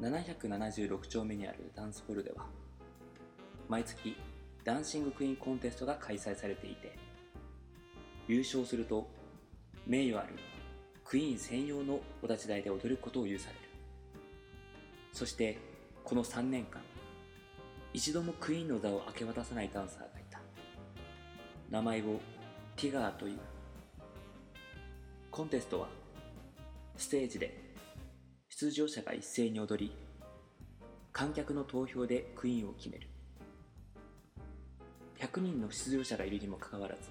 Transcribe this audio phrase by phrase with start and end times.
[0.00, 2.44] 776丁目にあるダンスホールでは
[3.68, 4.16] 毎月
[4.64, 6.96] ダンシングクイーンコンテストが開催されていて
[8.28, 9.08] 優勝すると
[9.86, 10.34] 名誉ある
[11.04, 13.60] クイーン専用のお立ち台で踊ることを許される。
[15.12, 15.56] そして
[16.02, 16.82] この3年間
[17.92, 20.40] 一度もクイーンの座を明け渡さないダンサーがいた。
[21.70, 22.20] 名前を
[22.74, 23.38] ティガーという。
[25.30, 25.88] コンテストは
[26.96, 27.65] ステージで
[28.58, 29.92] 出場者が一斉に踊り
[31.12, 33.06] 観客の投票でクイーンを決める。
[35.18, 37.02] 100人の出場者がいるにもかかわらず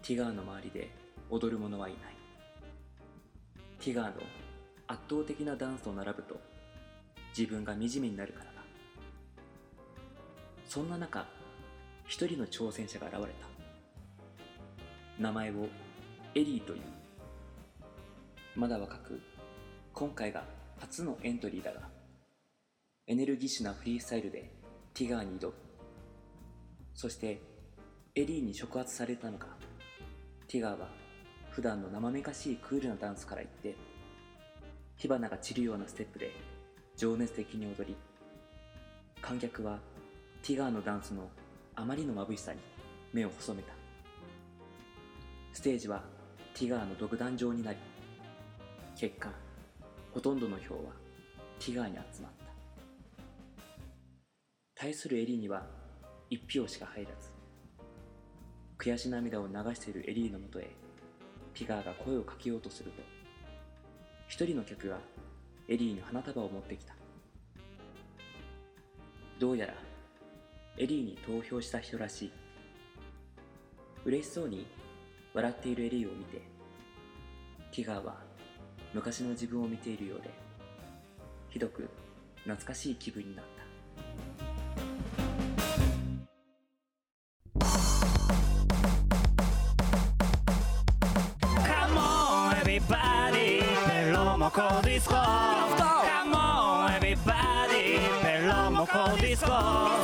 [0.00, 0.90] ティガーの周りで
[1.28, 2.00] 踊る者はいない。
[3.80, 4.12] ティガーの
[4.86, 6.40] 圧倒的なダンスと並ぶと
[7.36, 8.50] 自分が惨めになるからだ。
[10.68, 11.26] そんな中
[12.06, 13.48] 一人の挑戦者が現れた。
[15.20, 15.66] 名前を
[16.36, 16.82] エリーという。
[18.54, 19.20] まだ若く
[19.98, 20.44] 今回が
[20.78, 21.80] 初のエントリーだが
[23.08, 24.48] エネルギッシュなフリースタイルで
[24.94, 25.54] ティガーに挑む。
[26.94, 27.42] そして
[28.14, 29.48] エリーに触発されたのか。
[30.46, 30.86] ティガーは
[31.50, 33.76] 普段の生めかしいクールなダンスから言って
[34.94, 36.30] 火花が散るようなステップで
[36.96, 37.96] 情熱的に踊り
[39.20, 39.80] 観客は
[40.44, 41.28] ティガーのダンスの
[41.74, 42.60] あまりの眩しさに
[43.12, 43.72] 目を細めた。
[45.52, 46.04] ステージは
[46.54, 47.78] ティガーの独壇場になり
[48.94, 49.47] 結果
[50.18, 50.80] ほとんどの票は
[51.60, 52.46] ティガーに集まった。
[54.74, 55.64] 対するエリーには
[56.28, 57.30] 一票しか入らず。
[58.76, 60.70] 悔し涙を流しているエリーのもとへ
[61.54, 63.02] ティガーが声をかけようとすると
[64.26, 64.98] 一人の客が
[65.68, 66.94] エリーに花束を持ってきた。
[69.38, 69.74] どうやら
[70.78, 72.32] エリーに投票した人らしい。
[74.04, 74.66] 嬉しそうに
[75.32, 76.42] 笑っているエリーを見て
[77.70, 78.27] ティガーは
[78.94, 80.30] 昔の自分を見ているようで
[81.50, 81.88] ひどく
[82.44, 83.58] 懐かしい気分になった。
[91.66, 95.08] カモンエビバディペロモコディス
[99.44, 99.97] コ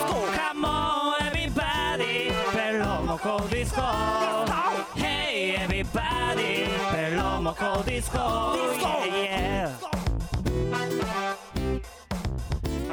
[7.83, 9.69] ディスコ Yeah yeah.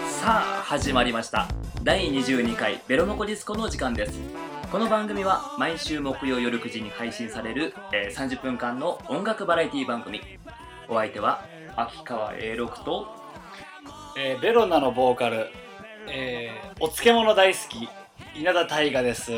[0.04, 1.48] さあ始まりました。
[1.84, 4.20] 第22回ベロモコディスコの時間です。
[4.72, 10.22] この番組は毎週木曜夜9時に配信される、えー30分間の音楽バラエティ番組。
[10.88, 13.08] お相手は秋川 A6 と
[14.18, 15.48] えーベロナのボーカル、
[16.08, 17.90] えーお漬物大好き
[18.40, 19.32] 稲田大我です。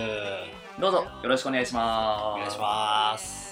[0.79, 2.23] どうぞよろしくお願いします。
[2.23, 3.42] お願いします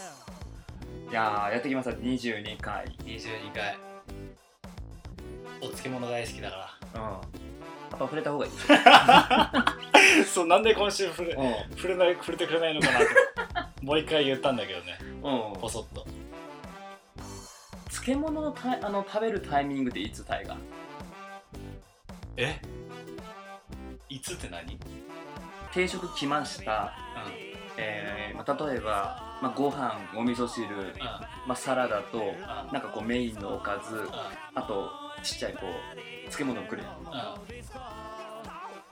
[1.11, 2.85] いやーやってきました22回。
[3.03, 3.77] 22回。
[5.59, 7.01] お漬物大好きだかうん。
[7.01, 7.19] やっ
[7.91, 8.51] ぱ触れた方がいい。
[8.69, 9.65] ら
[10.25, 13.05] そうなんで今週触れう触れない触れてくれないのかなと。
[13.83, 14.97] もう一回言ったんだけどね。
[15.21, 15.59] んうん。
[15.59, 16.07] ポソッと。
[17.89, 20.55] 漬物のたあの食べるタイミングっていつタイが
[22.37, 22.61] え？
[24.07, 24.75] いつって何？
[24.75, 24.79] うん
[25.73, 26.93] 定食来ました、
[27.77, 30.67] えーまあ、例えば、まあ、ご飯お味噌汁、
[31.47, 32.33] まあ、サラダと
[32.71, 34.07] なんかこうメインのおかず
[34.53, 34.89] あと
[35.23, 35.99] ちっちゃいこう
[36.31, 36.83] 漬物くる。
[36.83, 36.91] やん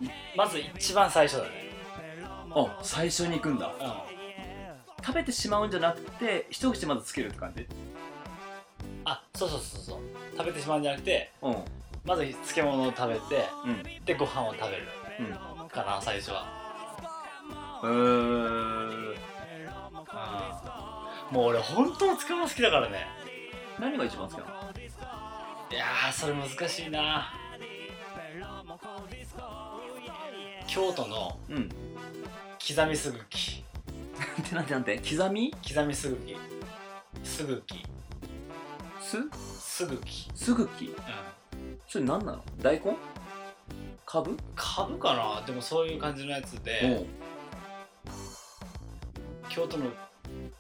[0.02, 0.10] うん。
[0.36, 1.50] まず一番最初だね。
[2.52, 3.68] あ最初に行くんだ。
[3.68, 5.06] うん。
[5.06, 7.68] 食べてしまうんじゃなくて一口まずつけるって感じ？
[9.06, 10.00] あそうそうそうそう。
[10.38, 11.56] 食べてしまうんじゃなくてうん。
[12.06, 14.06] まず漬物を食べてうん。
[14.06, 14.88] でご飯を食べる
[15.20, 15.70] うん。
[15.70, 16.48] かな最初は
[17.84, 17.90] うー。
[17.90, 19.16] ん
[21.32, 23.06] もう俺本当漬物好きだからね。
[23.80, 24.52] 何が一番好きなの？
[25.72, 27.32] いやーそれ難しいな。
[30.68, 31.70] 京都のうん。
[32.68, 33.64] 刻みすぐき。
[34.42, 34.98] ってなんてなんて？
[34.98, 35.54] 刻み？
[35.68, 36.36] 刻みすぐき。
[37.24, 37.86] すぐき。
[39.00, 39.18] す？
[39.60, 40.30] すぐき。
[40.36, 40.86] すぐき？
[40.88, 40.96] うん。
[41.88, 42.44] それ何なの？
[42.62, 42.98] 大根？
[44.06, 45.46] かぶ株かな？
[45.46, 47.06] でもそういう感じのやつうでん
[49.50, 49.86] 京都の、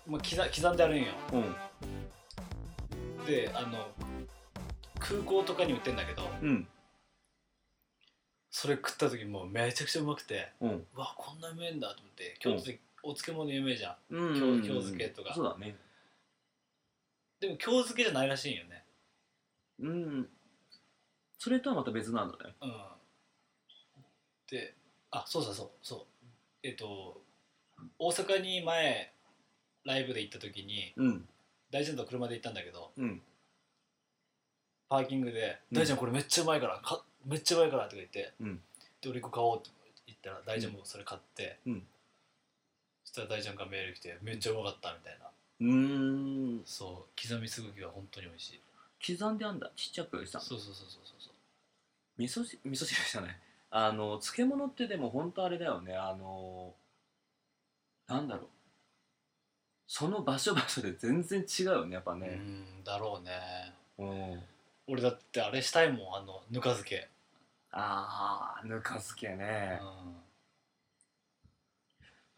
[0.07, 1.05] まあ、刻刻んであるんよ。
[1.33, 3.25] うん。
[3.25, 3.87] であの
[4.99, 6.67] 空港とかに売ってんだけどうん。
[8.49, 10.69] それ食った時もうめちゃくちゃうまくてうん。
[10.95, 14.15] うわこんなうめえんだと思って京都でお漬物有名じゃん。
[14.15, 14.33] うん。
[14.33, 15.33] 京京漬けとか。
[15.33, 15.75] そうだね。
[17.39, 18.83] でも京漬けじゃないらしいんよね。
[19.79, 20.29] うん。
[21.37, 22.53] それとはまた別なんだね。
[22.61, 22.73] うん。
[24.51, 24.73] で
[25.11, 25.69] あそうそうそう。
[25.81, 25.99] そう。
[26.63, 27.21] えっと
[27.97, 29.11] 大阪に前
[29.85, 31.27] ライブで行った時にうん。
[31.71, 33.21] 大ちゃんと車で行ったんだけどうん。
[34.89, 38.61] パーキングで「うん大ちゃんこれめっちゃうまいからかめっちゃうまいから」とか言ってうん。
[39.01, 39.69] で俺1個買おうって
[40.07, 41.87] 言ったら大ちゃんもそれ買って、うん。
[43.05, 45.29] そしたら大ちゃんからメール来て「めっちゃうまかった」みたいな。
[45.61, 46.65] うーん。
[46.65, 48.61] そう刻みすぐきは本当に美味しい。
[49.17, 49.71] 刻んであんだ。
[49.75, 51.33] ちっちゃくしたそうそうそうそうそうそう。
[52.17, 53.39] 味噌汁味噌汁じゃない。
[53.71, 55.95] あの漬物ってでも本当あれだよね。
[55.95, 56.73] あの
[58.09, 58.47] なんだろう。
[59.87, 63.73] その場所場所で全然違うよねやっぱうねんだろうね。
[63.97, 64.41] うん。
[64.87, 67.07] 俺だってあれしたいもんあのぬか漬け、
[67.71, 70.17] ああぬか漬けね、うん。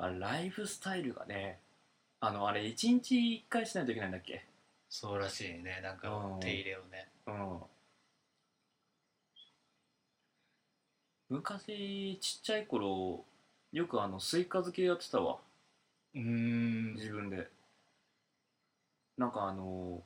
[0.06, 1.60] あライフスタイルがね
[2.20, 4.46] あのあれ一日一回しないといけないんだっけ？
[4.90, 5.80] そうらしいね。
[5.82, 7.08] なんかうん手入れをね。
[7.28, 7.60] うん。
[11.30, 13.24] 昔ちっちゃい頃
[13.72, 15.38] よくあのスイカ漬けやってたわ
[16.16, 16.94] うーん。
[16.96, 17.48] 自分で。
[19.18, 20.02] なんかあの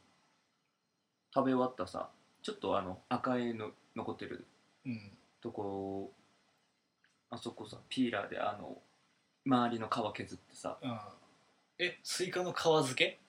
[1.34, 2.10] 食べ終わったさ
[2.42, 4.46] ちょっとあの赤いの残ってる
[4.86, 5.12] うん。
[5.42, 6.12] とこ
[7.30, 8.78] あそこさピーラーであの
[9.46, 10.78] 周りの皮削ってさ。
[10.82, 11.00] うん。
[11.78, 13.20] えスイカの皮漬け？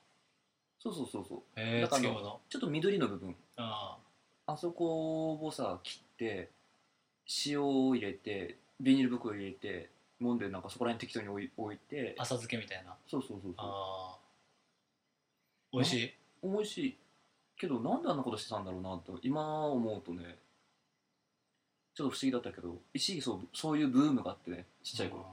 [0.79, 1.43] そうそうそうそう。
[1.57, 2.41] えー、だから漬物？
[2.49, 3.35] ちょっと緑の部分。
[3.57, 3.99] あ
[4.47, 6.51] あそこをさ切って
[7.47, 9.91] 塩を入れてビニール袋入れて
[10.21, 12.15] 揉んでなんかそこら辺適当に置い置いて。
[12.19, 12.95] あ浅漬けみたいな。
[13.09, 14.19] そうそうそうそああ
[15.73, 16.15] 美味しい？
[16.43, 16.97] う美味しい。
[17.59, 20.37] けどなんであんなことしてたんだろうなと今思うとね
[21.95, 25.25] ちょっと不思議だったけど一時期そうそういうブームがあってねちっちゃい頃。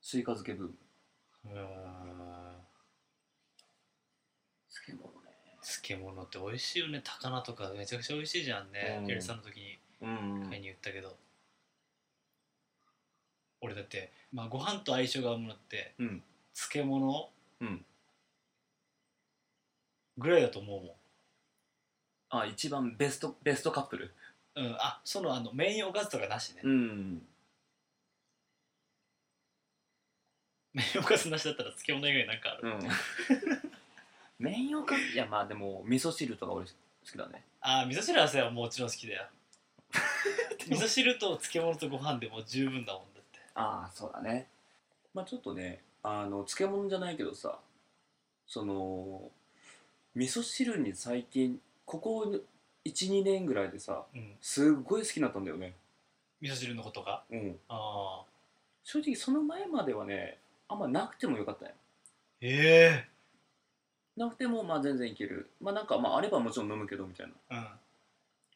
[0.00, 0.74] スイカ漬けブーム。
[1.44, 1.66] うんうん
[4.70, 5.30] 漬物ね。
[5.62, 7.02] 漬物って美味しいよね。
[7.04, 9.04] 高菜とかめちゃくちゃ美味しいじゃんね。
[9.06, 9.22] うん。
[9.22, 11.14] さんの時にうん買いに行ったけど、
[13.68, 16.22] 俺だって、まあ、ご飯と相性が合うものってうん。
[16.54, 17.30] 漬物
[17.60, 17.84] うん。
[20.16, 20.90] ぐらいだと思うもん。
[22.30, 24.12] あ一番ベストベストカップル？
[24.54, 27.22] うん、あそのあのメインおかずとかなしね、うん。
[30.74, 32.80] メインおかずなしだったら漬物以外なんかある、うん。
[34.44, 36.72] メインおかずいやまあでも味噌汁とか俺好
[37.04, 37.44] きだね。
[37.60, 39.28] あ味噌汁はさもちろん好きだよ。
[40.68, 43.07] 味噌汁と漬物とご飯でも十分だもん
[43.58, 44.46] ああそうだね。
[45.14, 47.58] まあちょっとねあの漬物じゃないけどさ
[48.46, 49.30] その
[50.14, 52.32] 味噌汁に最近ここ
[52.86, 54.32] 12年ぐらいでさうん。
[54.40, 55.74] すっごい好きになったんだよね。
[56.40, 57.22] 味噌汁のことが？
[57.30, 57.58] うん。
[57.68, 58.24] ああ
[58.84, 60.38] 正直その前まではね
[60.68, 61.72] あんまなくてもよかったよ
[62.40, 63.08] ええ
[64.16, 65.50] なくてもまあ全然いける。
[65.60, 67.66] まあなんかまああればもちろん飲むけどみたいなうん。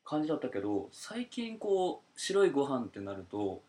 [0.04, 3.60] 感じだったけど最近こう白いご飯ってなると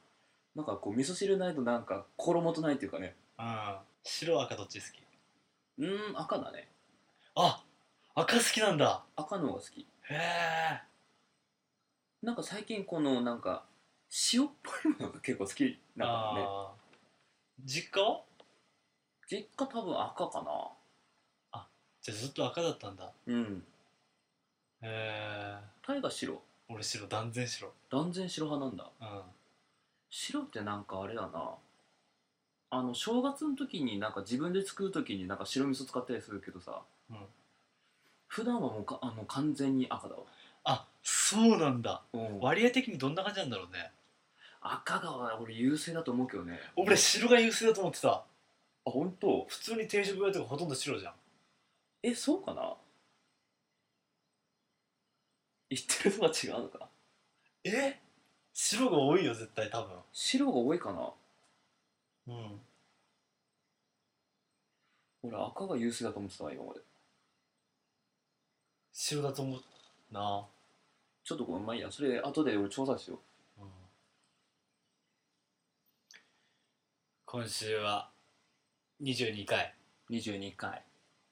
[0.56, 3.16] なんかこう味噌汁ないとなんか心もとないっていうかね。
[3.40, 5.00] うん白赤どっち好き？
[5.80, 6.70] うーん赤だね。
[7.36, 7.64] あ
[8.16, 9.04] 赤好きなんだ。
[9.16, 9.80] 赤の方が好き。
[9.82, 10.82] へえ
[12.22, 13.64] なんか最近このなんか
[14.34, 16.46] 塩っぽいものが結構好きなんかね。
[16.48, 16.72] ああ
[17.66, 18.22] 実家は？
[19.28, 21.64] 実家多分赤かな。
[22.02, 23.10] じゃあずっと赤だったんだ。
[23.26, 23.64] うん。
[24.82, 26.42] へえタイが白。
[26.68, 27.72] 俺白断然白。
[27.90, 28.92] 断然白派なんだ。
[29.02, 29.22] うん
[30.16, 31.56] 白ってなんかあれだな。
[32.70, 36.82] あの正月の時になんか自分で作る時になんか白味噌使ったりするけどさ。
[37.10, 37.18] うん。
[38.28, 40.22] 普段はもうかあの完全に赤だわ、
[40.66, 42.04] あそうなんだ。
[42.14, 43.92] うん、割合的にどんな感じなんだろうね。
[44.62, 46.60] 赤が俺優勢だと思うけどね。
[46.76, 48.10] 俺白が優勢だと思ってた。
[48.10, 48.24] あ
[48.86, 49.48] 本当？
[49.50, 51.14] 普通に定食屋とかほとんど白じゃん。
[52.04, 52.76] えそうかな？
[55.72, 56.88] 言ってるのは違うのか？
[57.64, 58.00] え？
[58.54, 59.98] 白が多いよ絶対多分。
[60.12, 61.12] 白が多いかな？
[62.28, 62.62] うん。
[65.24, 66.80] 俺赤が優勢だと思ってたわ今まで。
[68.92, 69.64] 白だと思う
[70.14, 70.46] な。
[71.24, 71.92] ちょっとごめんまあいいや。
[71.92, 73.20] それ後で俺調査しよ
[73.60, 73.64] う。
[73.66, 73.70] ん。
[77.26, 78.10] 今週は
[79.02, 79.74] 22回。
[80.10, 80.84] う22回。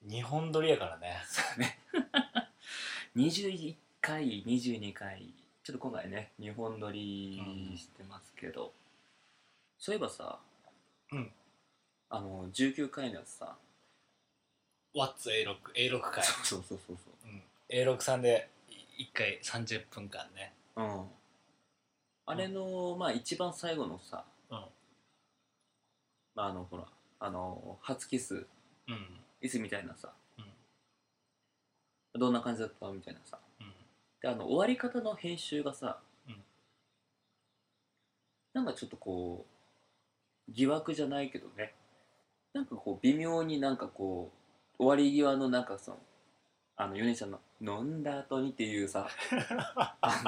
[0.08, 1.22] 2本撮りやからね。
[3.16, 5.32] 21 回22回
[5.64, 7.40] ちょっと今回ね2本撮り
[7.78, 8.74] してますけど、
[9.78, 10.40] そういえばさ、
[11.12, 11.32] うん。
[12.10, 13.56] あの19回のやつさ。
[14.96, 17.28] What'A6A6 回、そうそうそうう。
[17.28, 18.50] ん、A6 さんで
[19.00, 20.54] 1回30分間ね。
[20.76, 21.06] そううん。
[22.26, 24.58] あれの、まあ一番最後のさ、うん。
[26.36, 26.86] まあ、あのほら
[27.20, 28.46] あの初キス
[28.88, 29.20] うん。
[29.42, 30.12] いつみたいなさ。
[30.38, 30.42] う
[32.18, 32.20] ん。
[32.20, 32.88] どんな感じだった？
[32.92, 33.38] みたいなさ。
[33.38, 33.51] うん
[34.22, 36.36] であの終わり方の編集がさ、うん。
[38.54, 39.46] なんかちょっとこ
[40.50, 41.74] う疑惑じゃないけどね。
[42.54, 44.32] なんかこう微妙になんかこ
[44.80, 45.98] う終わり際のなんかその
[46.76, 49.08] あの米ちゃんの「飲んだ後に」っていうさ
[50.02, 50.22] あ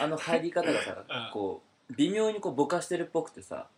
[0.00, 1.30] のあの入り方がさ、うん。
[1.32, 3.68] こう微妙にこうぼかしてるっぽくてさ。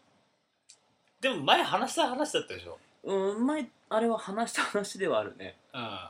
[1.21, 2.79] でも前話した話だったでしょ？
[3.05, 5.57] うん前あれは話した話ではあるね。
[5.73, 6.09] うん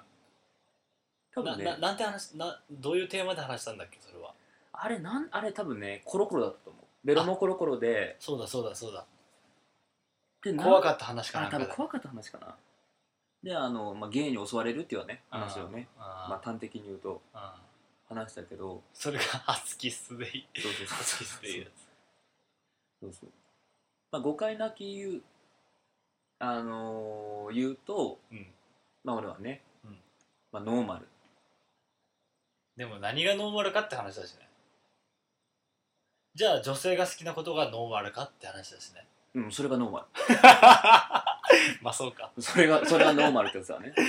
[1.43, 1.65] 多分ね。
[1.65, 4.35] なななんて話などういうテーマで話したんだっけそれは。
[4.73, 7.07] あれなんあれ多分ねコロコロだったと思う。
[7.07, 8.17] ベロもコロコロで。
[8.21, 9.05] そうだそうだそうだ。
[10.43, 11.65] でな怖かった話かなあんかで。
[11.65, 12.55] 多分怖かった話かな。
[13.43, 15.89] であの、まあ、ゲイに襲われるっていうね話をね。
[15.99, 17.61] あまあ端的に言うとあ
[18.09, 18.83] 話したけど。
[18.95, 20.49] それが初キスでいい。
[20.61, 20.97] そうそうそう。
[20.99, 21.69] 初キスでいいやつ。
[23.01, 23.31] そうそう。
[24.11, 25.23] まあ誤解なき言う
[26.41, 28.47] あのー言うとうん。
[29.05, 29.99] まあ俺はね、うん。
[30.53, 31.09] まあノーマル
[32.79, 34.49] でも何がノーマルかって話だしね。
[36.37, 39.05] じゃあ女性が好きなことがノーマルかって話だしね。
[39.35, 40.07] うんそれがノーマ
[41.83, 42.31] まあそうか。
[42.37, 44.05] ルそれがそれがノーマルってやつだね、 うん、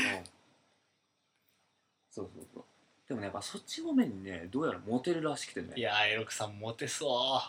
[2.12, 2.66] そうそうそう。
[3.08, 5.74] でもねやっぱそっち方面にねどうやらモテるらしくてね。
[5.76, 7.42] いやーエロクさんモテそ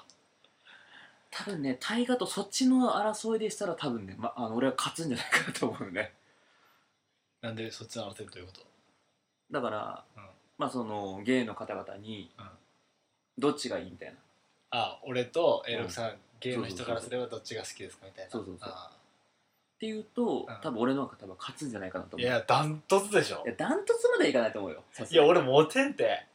[1.30, 6.14] 多分ね大河とそっちの争いでしたら多分ね、ま、あの俺は勝つんじゃないかなと思うね。
[7.42, 8.60] うなんでそっちのモテるということ？
[9.50, 10.29] だから、うん
[10.60, 12.44] まあそのゲイの方々にうん。
[13.38, 14.14] どっちがいいみたいな。
[14.72, 18.30] あ俺とエロクさん、ゲイの人からすればどっちが好きですかみたいな。
[18.30, 20.60] そうそうそうあっていうと、うん。
[20.62, 22.38] 多分俺の方が多分勝つんじゃないかなとーい思う。
[22.38, 23.42] やダントツでしょ。
[23.46, 24.84] いやダントツまではいかないと思うよ。
[24.92, 25.28] さすいがに。
[25.28, 26.26] や俺モテんって。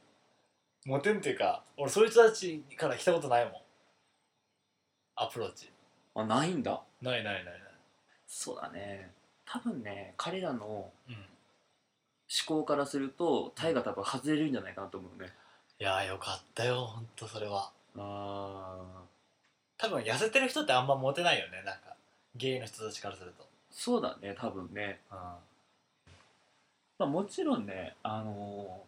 [0.85, 3.53] モテんっていうか俺そういう人たちから来たことないもん。
[5.17, 5.69] アプローチ。
[6.15, 6.81] あないんだ。
[7.01, 7.53] ないないないない。
[8.25, 9.11] そうだね。
[9.45, 11.15] 多分ね彼らの思うん
[12.47, 15.31] 考からするとタイが多分外れるんじゃないかなと思うね。
[15.79, 17.71] いやーよかったよほんとそれは。
[17.97, 19.01] ああ
[19.77, 21.95] 多分痩せてる人ってあんまモテないよねなんか。
[22.35, 23.45] ゲイの人たちからすると。
[23.71, 25.17] そうだね多分ね、うん。
[25.17, 25.39] ま
[26.99, 28.85] あ、もちろんねあのー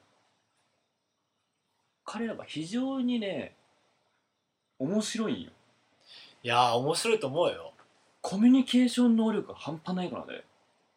[2.09, 3.53] 彼らは非常にね
[4.79, 5.51] 面白いんよ。
[6.41, 7.73] いやー面白いと思うよ。
[8.21, 10.43] コミュニケーション能力が半端ないからね。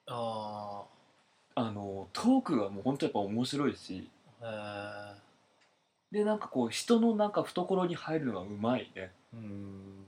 [0.06, 0.99] ああ
[1.70, 4.08] のトークがもう本当やっぱ面白いし。
[4.40, 5.20] あへ
[6.18, 8.90] でなんかこう人のなんか懐に入るのがうまいね。
[8.96, 10.06] えうん。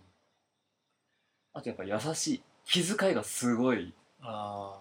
[1.52, 2.42] あとやっぱ優しい。
[2.64, 3.92] 気遣いがすごい。
[4.20, 4.80] あ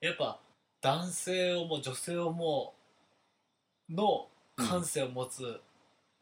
[0.00, 0.38] やっぱ
[0.80, 2.74] 男性をも女性をも
[3.88, 5.60] の感性を持つ、う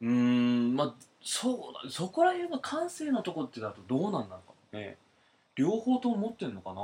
[0.01, 0.75] ーん。
[0.75, 1.91] まあそうだ。
[1.91, 4.97] そこら辺の感性のとこってだとどうなんなのかもね。
[5.55, 6.81] 両方とも持ってんのかな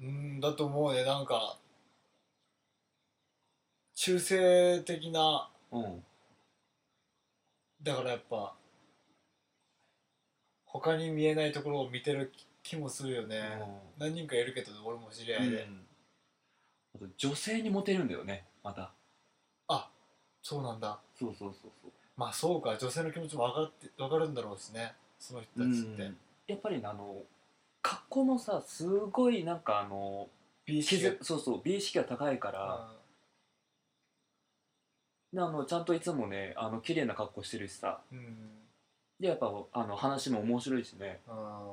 [0.00, 1.04] うんだと思うね。
[1.04, 1.58] なんか
[3.94, 6.04] 中性的なうん。
[7.82, 8.54] だからやっぱ
[10.64, 13.40] 他に見えないところを見てる気もするよね、
[13.98, 15.86] 何人かいるけど俺も知り合いで、うん。
[16.96, 18.92] あと女性にモテるんだよねまた。
[20.48, 20.98] そうなんだ。
[21.18, 21.92] そうそうそうそう。
[22.16, 22.78] まあそうか。
[22.78, 24.94] 女性の気持ちも分かって分かるんだろうしね。
[25.18, 26.16] その人たちって、うん。
[26.46, 27.16] やっぱりねあの
[27.82, 30.28] 格好もさすごいなんかあの
[30.66, 31.10] 美意識が。
[31.12, 32.90] 気づそうそう美意識が高いから、
[35.32, 38.00] であのちゃんといつもねあの綺麗な格好してるしさ。
[38.12, 38.18] うん。
[38.18, 38.50] うん
[39.20, 41.20] でやっぱあの話も面白いしね。
[41.26, 41.72] うん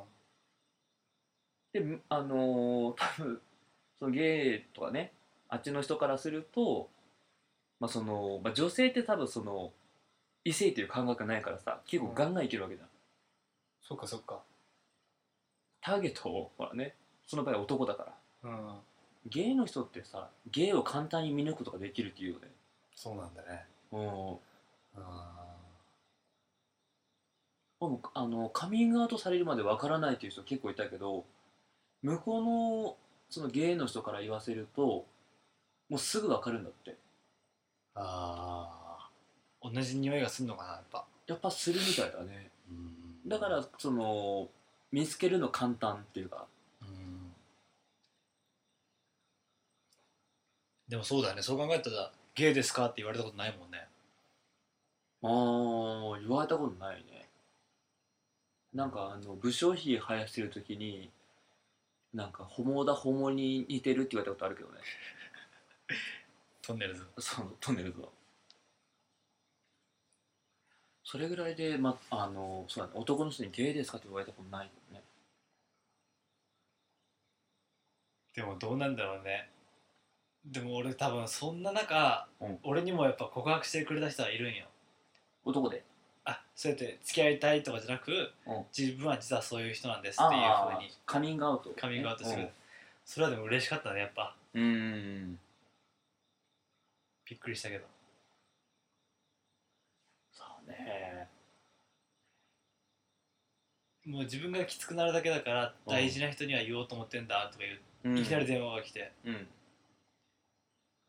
[1.74, 3.42] であのー多分
[4.00, 5.12] そのゲイとかね
[5.50, 6.90] あっちの人からすると、
[7.80, 9.72] まあそのまあ、女性って多分その
[10.44, 12.88] 異性という感覚がないからさ結構ガンガンいけるわけじゃん、
[13.82, 14.40] そっかそっか
[15.86, 16.96] ターゲットはね
[17.28, 18.50] その場合男だから。
[18.50, 18.74] うん。
[19.28, 22.48] ゲイの人ってさゲイを簡単に見抜くことができるっていうよね。
[22.96, 23.66] そうなんだね。
[23.92, 24.38] うん。
[24.98, 25.56] あ
[27.80, 31.24] もうあのカミングアウトされるまでわからないっていう人結構いたけど
[32.02, 32.96] 向こうの
[33.30, 35.06] そのゲイの人から言わせると
[35.90, 36.96] もうすぐわかるんだって。
[37.94, 39.72] あー。
[39.72, 41.06] 同じ匂いがするのかなやっぱ。
[41.28, 42.50] やっぱするみたいだね。
[42.72, 43.30] うん。
[43.30, 44.50] だからその
[44.96, 46.46] 見つけるの簡単っていうか。
[46.82, 47.36] うん。
[50.88, 51.42] でもそうだよね。
[51.42, 53.90] そう考えたら「ゲイですか?」って言われたことないもんね。
[55.22, 55.28] あ
[56.16, 57.28] あ言われたことないね。
[58.74, 61.12] なんかあの武将髭生やしてる時に
[62.14, 64.80] なんかホモだホモに似てるって言われたことあるけどね。
[66.64, 67.06] トンネルズ。
[67.20, 68.08] そうトンネルズは
[71.06, 75.02] それぐらいで、ま、あのそうだね男の人にゲイですかって言われたことないよね。
[78.36, 79.50] でもどうなんだろうね。
[80.46, 82.60] でも俺多分そんな中、うん。
[82.64, 84.66] 俺にもやっぱ告白してくれた人はいるんよ。
[85.46, 85.84] 男で。
[86.26, 88.66] あそうやって付き合いたいとかじゃなく、うん。
[88.78, 90.92] 自分は実はそういう人なんですっていうふうに。
[91.06, 92.52] カミングアウト、カミングアウトしてくれる、
[93.06, 94.36] それはでも嬉しかったねやっぱ。
[94.54, 95.40] うんうん。
[97.28, 97.86] びっくりしたけど
[100.32, 101.28] そうね
[104.06, 105.92] もう自分がきつくなるだけだからうん。
[105.94, 107.66] 大事な人には言おうと思ってんだとか
[108.04, 108.20] 言う、うん。
[108.20, 109.12] いきなり電話が来て。
[109.26, 109.48] うん。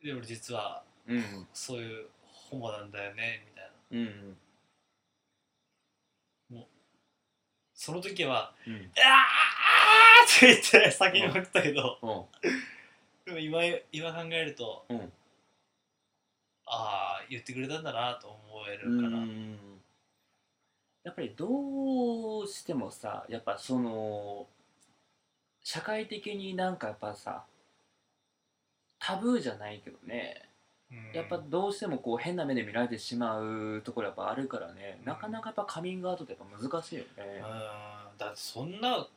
[0.03, 3.71] で俺実はうんそういうホモなんだよねみたいな。
[3.91, 4.37] うん
[7.79, 13.25] その時はうん「あー!」って言って叫びまくったけどうん。
[13.25, 13.59] でも今
[13.91, 15.13] 今考えるとうん。
[16.65, 19.76] ああ言ってくれたんだなと思えるうから、ん
[21.07, 24.45] やっぱりどうしてもさやっぱその
[25.63, 27.45] 社会的になんかやっぱさ
[28.99, 30.49] タブーじゃないけどね。
[30.91, 31.13] うん。
[31.13, 34.99] やっぱどうしてもこう変な目で見られてしまうところやっぱあるからね。
[35.05, 37.07] なかなかやっぱカミングアウトってやっぱ難しいよね。
[37.17, 38.17] うん。
[38.17, 39.07] だってそんな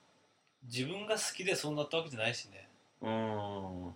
[0.71, 2.69] 自分が好きでそうなったわけじゃないしね。
[3.03, 3.95] うん。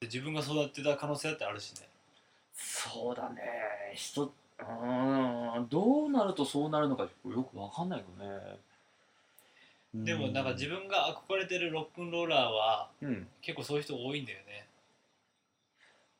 [0.00, 1.86] で自分が育ってた可能性だってあるしね。
[2.56, 3.40] そうだね。
[3.94, 8.58] 人うんどうなるとそうなるのかよくわかんないよね。
[9.92, 13.26] でもなんか自分が憧れてるロックンローラーはうん。
[13.42, 14.66] 結構そういう人多いんだよね、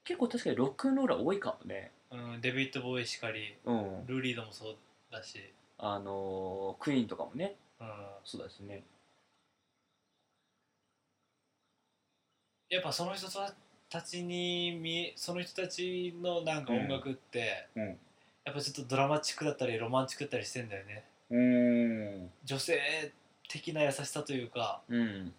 [0.04, 1.92] 結構確かにロックンローラー多いかもね。
[2.10, 4.06] うん、デビッド・ボーイしかりうん。
[4.06, 4.76] ルーリードもそう
[5.12, 5.38] だし、
[5.78, 7.54] あのークイーンとかもね。
[7.80, 7.86] うん、
[8.24, 8.82] そうだしね。
[12.68, 13.28] やっぱその人
[13.88, 17.98] たちに見えその人たちのなんか音楽って、うんうん
[18.44, 21.04] やっぱちょっとドラマチックだったりロマンチックだったりしてんだよね。
[21.30, 22.30] うん。
[22.44, 22.80] 女性
[23.48, 25.34] 的な優しさというかうん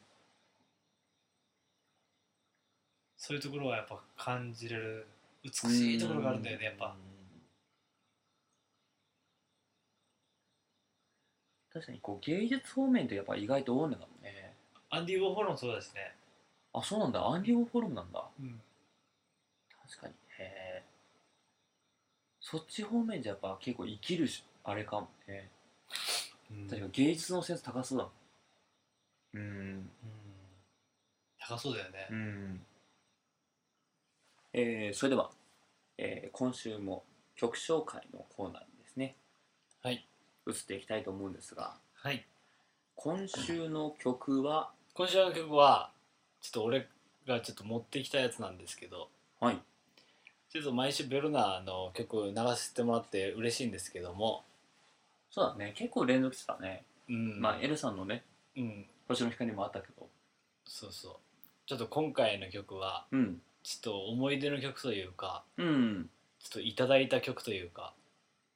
[3.17, 5.07] そういうところはやっぱ感じれる
[5.43, 6.95] 美しいところがあるんだよねやっぱ。
[11.73, 14.53] 確かにこう芸術方面ってやっぱ意外と多いのかもね。
[14.89, 16.13] アンディ・ウォーホルもそうだしね、
[16.73, 17.25] あそうなんだ。
[17.25, 18.25] アンディ・ウォーホルムなんだ。
[18.39, 18.59] うん、
[19.87, 20.13] 確かに
[22.51, 25.49] そっち方面じゃやっぱ結構生きるしあれかもね。
[26.69, 28.13] 確かに芸術のセンス高そうだもん
[29.33, 29.43] うん。
[29.43, 29.47] う
[29.79, 29.89] ん。
[31.39, 32.61] 高そうだよね、うん。
[34.51, 35.31] えーそれでは、
[35.97, 37.05] えー今週も
[37.37, 39.15] 曲紹介のコーナーにですね
[39.81, 40.05] はい。
[40.45, 42.25] 移っていきたいと思うんですがはい。
[42.95, 45.93] 今週の曲は今週の曲は
[46.41, 46.89] ちょっと俺
[47.25, 49.07] がちょっと持ってきたやつなんですけど
[49.39, 49.59] はい
[50.51, 54.43] ちょっと毎週ベルナーの曲流してもらって嬉しいんですけども。
[55.29, 55.71] そうだね。
[55.77, 57.39] 結構連続してたね、うん。
[57.39, 58.25] まあエルさんのね。
[58.57, 58.85] うん。
[59.07, 60.09] 星の光もあったけど。
[60.65, 61.13] そうそう。
[61.65, 63.41] ちょっと今回の曲はうん。
[63.63, 66.09] ちょっと思い出の曲というかうん。
[66.43, 67.93] ちょっといただいた曲というか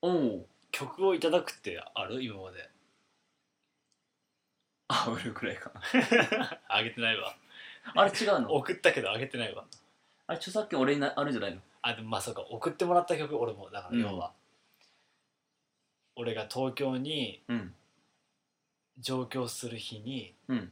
[0.01, 2.21] おお曲をいただくってある？
[2.21, 2.69] 今まで。
[4.89, 6.59] あ売るくらいかな。
[6.67, 7.37] あげてないわ。
[7.95, 8.53] あれ違うの？
[8.53, 9.63] 送ったけどあげてないわ。
[10.27, 11.61] あれ著作権俺になあるんじゃないの？
[11.87, 14.33] あでもまあそうか送ってもらった曲俺もだから要は、
[16.15, 17.73] 俺が東京にうん。
[18.97, 20.71] 上京する日にうん。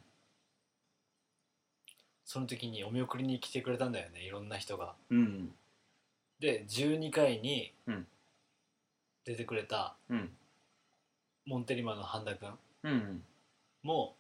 [2.26, 4.96] その時にお見送りに来てくれたんだよねいろんな人が。
[5.12, 5.52] うん。
[6.40, 8.08] で12回にうん。
[9.24, 10.32] 出てくれたうん。
[11.46, 12.50] モンテリマンの半田君
[12.84, 13.24] うん。
[13.84, 14.16] も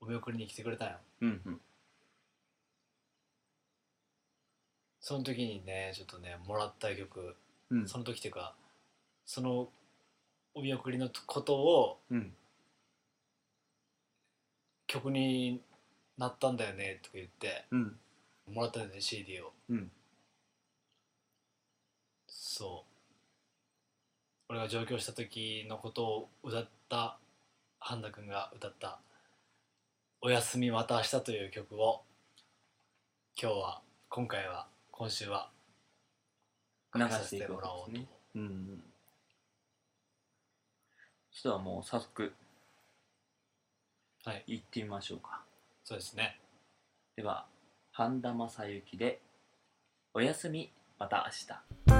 [0.00, 0.94] お見送りに来てくれたんよ。
[1.22, 1.60] うんうん
[5.06, 7.36] その時にねちょっとねもらった曲。
[7.70, 7.88] うん。
[7.88, 8.54] その時っていうか
[9.24, 9.68] その
[10.52, 12.32] お見送りのことをうん。
[14.88, 15.60] 曲に
[16.18, 17.96] なったんだよねとか言ってうん。
[18.52, 19.52] もらったんだよね CD を。
[19.70, 19.92] うん。
[22.26, 22.92] そう。
[24.48, 27.16] 俺が上京した時のことを歌った
[27.78, 28.98] 半田君が歌った
[30.20, 32.02] 「おやすみまた明日」という曲を
[33.40, 34.66] 今日は今回は
[34.98, 35.50] 今週は
[36.94, 38.82] 流させしてもらおうと、ねうん。
[41.30, 42.32] それではもう早速
[44.24, 44.44] はい。
[44.46, 45.42] 行ってみましょうか。
[45.84, 46.40] そうですね。
[47.14, 47.46] では
[47.92, 49.20] 半田正幸で
[50.14, 51.46] 「おやすみまた明
[51.90, 51.92] 日」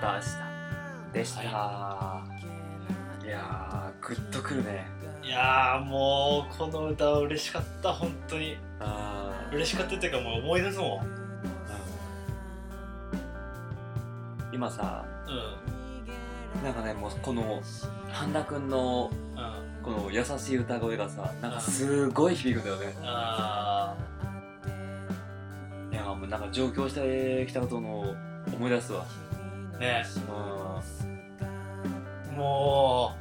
[0.00, 0.24] た明日」
[1.12, 1.46] でした、い、
[3.30, 4.86] やーグッとくるね。
[5.22, 8.56] いやーもうこの歌は嬉しかった本当に。
[8.80, 9.54] あー。
[9.54, 11.06] 嬉しかったっていうかもう思い出すもん。
[14.52, 16.64] 今さうん。
[16.64, 17.62] なんかねもうこの
[18.10, 19.70] 半田君のうん。
[19.82, 22.94] この優しい歌声がさなんかすごい響くんだよね。
[23.02, 23.96] あ
[25.90, 28.14] いやもうなんか上京してきたことの
[28.52, 29.04] 思い出すわ。
[29.04, 29.29] ー
[29.80, 30.04] ね。
[32.34, 33.12] うも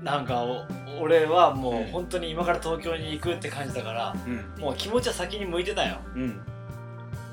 [0.00, 0.66] うなんかお
[1.00, 1.82] 俺はもうん。
[1.84, 4.60] う本当に今から東京に行くって感じだからん。
[4.60, 5.98] もう気持ちは先に向いてたよ。
[6.14, 6.22] うん。
[6.22, 6.40] うん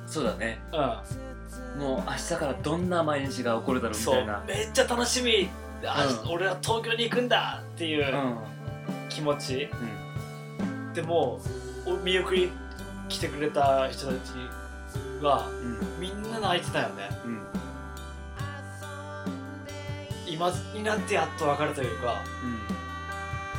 [0.08, 0.60] そうだね。
[0.72, 4.44] うもう明日からどんな毎日が起こるだろううみたいな。
[4.48, 5.50] めっちゃ楽しみ。
[5.84, 6.32] あうん。
[6.32, 8.38] 俺は東京に行くんだっていううん。
[9.10, 9.68] 気持ち。
[10.60, 10.94] うん。
[10.94, 11.40] でも
[11.88, 12.52] お見送り
[13.10, 14.32] 来てくれた人たち
[15.24, 16.00] はうん。
[16.00, 17.10] みんな泣いてたよね。
[17.26, 17.40] うん
[20.36, 22.48] 今になってやっと別れというかう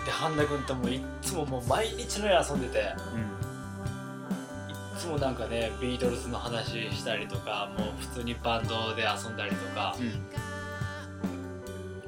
[0.03, 9.97] んで半田君ともいっつももう毎日のように遊んでてうんいっつもなんかねビートルズの話したりとかもう普通にバンドで遊んだりとか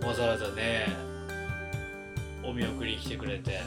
[0.07, 0.87] わざわざね
[2.45, 3.61] お見送り来てくれて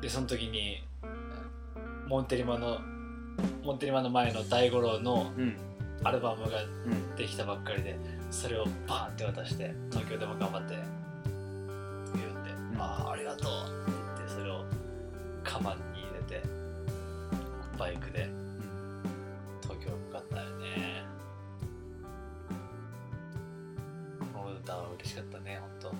[0.00, 0.82] でその時に
[2.08, 2.78] モンテリマの
[3.62, 5.56] モンテリマの前の大五郎のうん。
[6.04, 7.16] アルバムがうん。
[7.16, 7.96] できたばっかりで
[8.30, 10.76] それをバーンって渡して東京でも頑張って
[12.14, 12.80] 言って、ん。
[12.80, 13.52] ああありがとう
[13.90, 14.64] って言ってそれを
[15.42, 16.42] カバンに入れて
[17.78, 18.28] バイクで
[19.62, 21.04] 東京向かったよね。
[24.32, 25.92] この歌は嬉しかったね本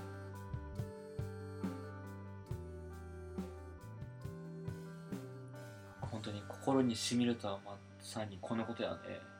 [6.00, 8.96] 当本当に心にしみるとはまさにこのことやね。
[9.30, 9.35] うん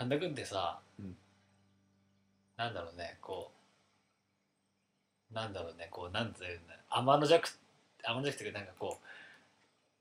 [0.00, 1.14] 半田君ってさ、うん。
[2.56, 3.50] なんだろうねこ
[5.30, 7.48] うなんだろうねこうなんていうんだ天の弱
[8.02, 9.04] 天の弱っていうかなんかこう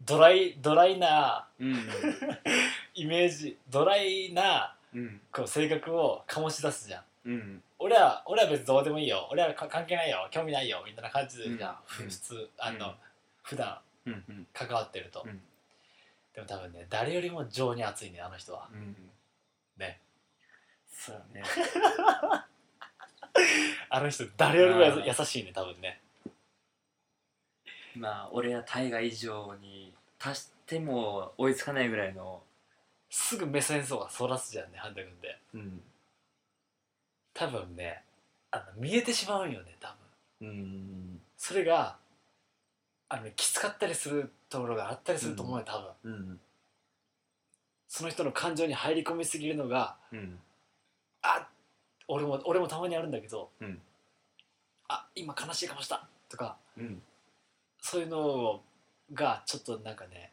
[0.05, 1.75] ドライドライなうん
[2.95, 5.21] イメージドライなうん。
[5.33, 7.03] こう性格を醸し出すじゃん。
[7.25, 9.27] うん俺は俺は別にどうでもいいよ。
[9.29, 10.27] 俺はか関係ないよ。
[10.31, 10.81] 興味ないよ。
[10.85, 11.75] みたいな感じでじゃん、うん。
[11.85, 12.95] ふ普通あの、うん。
[13.43, 13.77] 普段
[14.53, 15.41] 関わってると、うん。
[16.33, 18.67] でも多分ね誰よりも情に熱いねあの人は。
[18.73, 19.11] うん
[19.79, 19.99] ね。
[20.91, 21.43] そうだね。
[23.89, 26.01] あの人誰よりも優しいね多分ね。
[27.95, 32.43] まあ俺は大河以上に足しても追いつかないぐらいの
[33.09, 35.39] すぐ目線そうがそらすじゃんねハンタ君って。
[35.53, 35.81] うん。
[37.33, 38.03] 多分ね
[38.51, 39.95] あの見えてしまうんよね多
[40.39, 40.49] 分。
[40.49, 41.21] うん。
[41.37, 41.97] それが
[43.07, 46.11] あのきつかったりするところがあったりすると思うよ多分。
[46.11, 46.39] うん
[47.89, 50.39] その人の感情に入り込みすぎるのがうん。
[51.23, 51.49] あ
[52.07, 53.81] 俺も俺もたまにあるんだけど、うん。
[54.87, 57.01] あ今悲しい顔したとかうん。
[57.81, 58.61] そういうの
[59.13, 60.31] がちょっとなんかね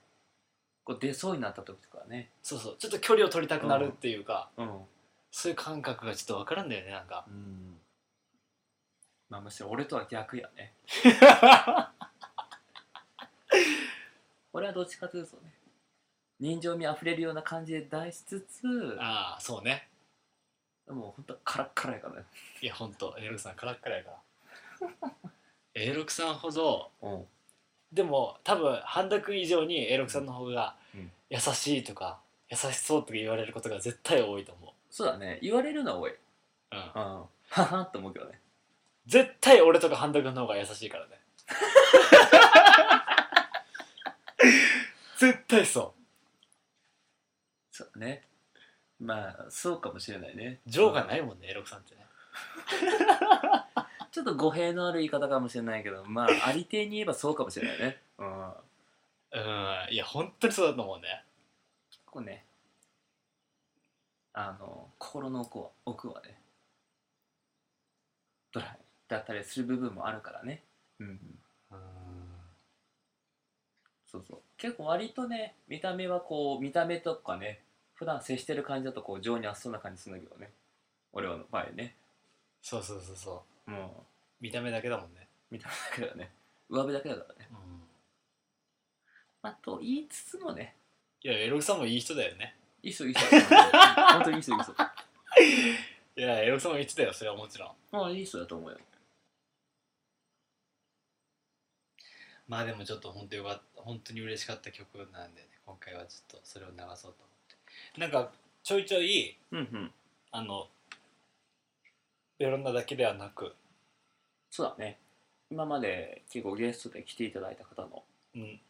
[0.84, 2.28] こう出そうになった時とかね。
[2.42, 4.70] そうそうちょっと距離を取りたくなるっていうか、うん。
[5.32, 7.24] そういう感覚がちょっと分からんだよねなんか。
[7.26, 7.78] うん。
[9.30, 10.74] まあむしろ俺とは逆やね。
[14.52, 15.54] 俺はどっちかというとね
[16.38, 19.88] 人情味あふれるような感じで出しつつああそうね。
[20.88, 22.22] もうほんとカラッカラやからね。
[22.60, 24.16] いやほんと A6 さんカラッカラやから。
[25.74, 27.24] A6 さんほどうん。
[27.92, 31.10] でも多分半田君以上に A6 さんの方がうん。
[31.30, 32.18] 優しいとか
[32.50, 35.38] 優しそうとか言われることが絶対多いと思そうだね。
[35.42, 36.10] 言われるのは多い。
[36.10, 36.14] う
[36.76, 36.78] ん。
[36.78, 38.38] う、うん、ははって思うけどね。
[39.06, 41.20] 絶対俺とか半田君の方が優しいからね。
[45.18, 45.94] 絶対そ
[47.76, 48.22] そうだね。
[48.98, 50.60] まあそうかもしれないね。
[50.66, 52.06] う情がないもんね A6 さんってね。
[54.10, 58.02] ちょっと語弊のある言い方かもしれないけどまあありていに言えばそうかもしれないね。
[58.16, 58.48] うん。
[58.48, 61.22] うんいや本当にそうだと思うね。
[62.06, 62.46] こうね
[64.32, 66.40] あの心の奥は奥はね
[68.52, 70.64] ドライだったりする部分もあるからね。
[70.98, 71.08] うん。
[71.72, 71.78] うん。
[74.06, 74.40] そうそう。
[74.56, 77.65] 結構割とね見た目はこう見た目とかね
[77.96, 80.50] 普段接してる感じだとこう情にあっそうな感じするんだけどね。
[81.12, 81.96] 俺はの場合ね。
[82.62, 83.70] そうそうそうそう。
[83.70, 85.26] もう見た目だけだもんね。
[85.50, 86.30] 見た目だけだよね。
[86.68, 87.48] 上辺だけだからね。
[87.50, 87.56] うん。
[89.42, 90.76] まあと言いつつもね。
[91.22, 92.54] いや A6 さんもいい人だよね。
[92.82, 93.20] いい人いい人
[94.12, 94.72] 本当にいい人いい人。
[96.16, 97.70] いや A6 さんもいい人だよそれはもちろん。
[97.90, 98.78] まあいい人だと思うよ。
[102.48, 107.24] まあでもちょっと本当よかった本当に嬉しかった曲なんでね今回はちょっとそれを流そうと
[107.98, 108.30] なんか
[108.62, 109.92] ちょいちょいうんうん。
[110.32, 110.68] あの
[112.38, 113.54] ベロンダだけではなく、
[114.50, 114.98] そうだね。
[115.50, 118.02] 今まで結構ゲストで来ていただいた方の。
[118.34, 118.60] うん、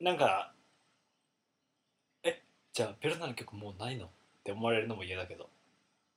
[0.00, 0.52] なんか
[2.22, 2.40] え
[2.72, 4.06] じゃあベロンダの曲もうないの？
[4.06, 4.08] っ
[4.44, 5.48] て思われるのも嫌だけど。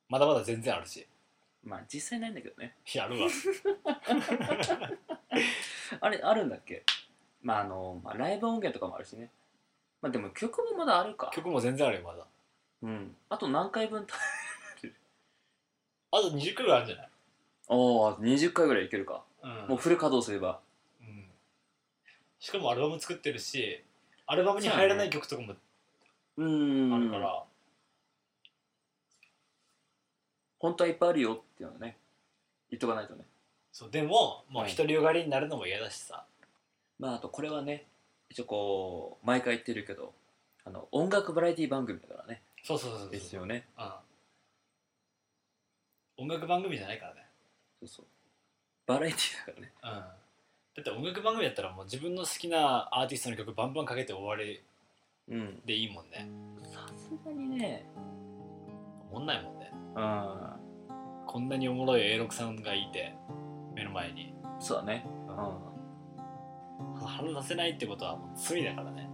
[0.09, 1.07] まだまだ全然あるし。
[1.63, 2.75] まあ実際ないんだけどね。
[2.93, 3.27] やるわ。
[6.01, 6.83] あれあるんだっけ？
[7.41, 9.31] まああの、まあ、ライブ音源とかもあるしね
[10.01, 11.31] まあでも曲もまだあるか。
[11.33, 12.25] 曲も全然あるよまだ。
[12.83, 13.15] うん。
[13.29, 14.15] あと何回分た
[16.11, 17.09] あと20回ぐらいあるんじゃない？
[17.67, 19.67] おお20回ぐらいいけるか、うん。
[19.69, 20.59] もうフル稼働すれば。
[21.01, 21.25] うん。
[22.39, 23.83] しかもアルバム作ってるし
[24.25, 25.55] アルバムに入らない曲とかもあ
[26.99, 27.43] るから、
[30.59, 31.97] 本当はいっぱいあるよっていうのはね
[32.69, 33.25] 言っとかないとね。
[33.71, 34.75] そうでももうはい。
[34.75, 36.25] 独りよがりになるのも嫌だしさ、
[36.99, 37.85] まああとこれはね
[38.29, 40.13] 一応こう毎回言ってるけど
[40.65, 42.41] あの音楽バラエティ番組だからね。
[42.63, 43.09] そうそうそうそう。
[43.11, 43.67] ですよね。
[46.17, 47.25] うん、音楽番組じゃないからね、
[47.79, 48.05] そうそう。
[48.85, 49.73] バラエティだからね。
[49.83, 50.01] うん、だ
[50.81, 54.61] って音楽番組やったらもう自分の好きなアーティストの曲バンバンかけて終わり
[55.29, 55.61] うん。
[55.65, 56.27] でいいもんね。
[56.63, 57.85] さすがにね。
[59.11, 59.71] 思んないもんね。
[59.95, 61.25] うん。
[61.25, 63.13] こんなにおもろい A6 さんがいて
[63.75, 64.33] 目の前に。
[64.59, 65.05] そうだね。
[65.27, 65.31] う
[67.05, 69.03] 腹出せないってことはもう罪だからね。
[69.03, 69.09] ん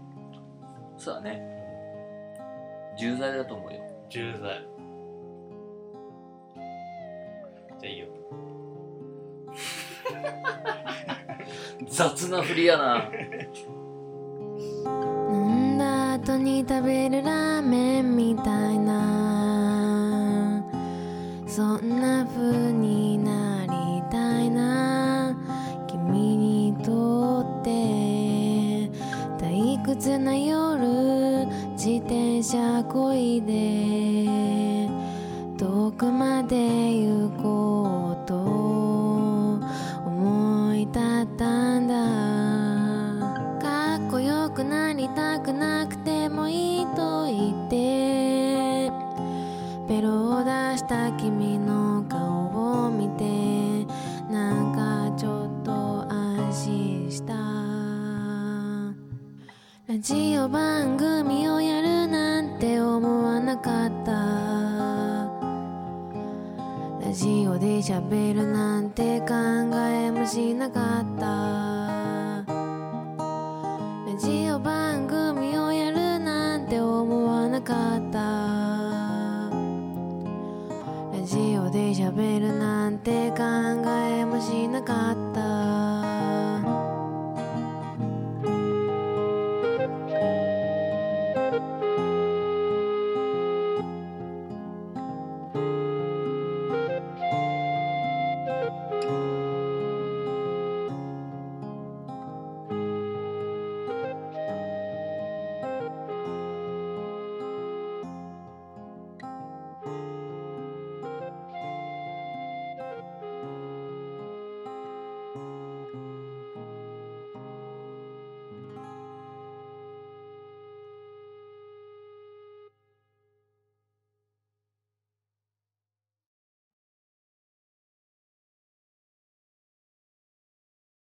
[0.98, 1.42] そうだね。
[2.98, 3.80] 重罪だと思うよ。
[4.10, 4.68] 重罪。
[7.80, 8.08] じゃあいいよ。
[11.88, 13.10] 雑な振りやな。
[15.32, 18.83] 飲んだ後に食べるラーメンみたいな